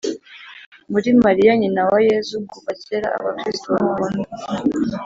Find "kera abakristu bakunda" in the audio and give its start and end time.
2.83-4.29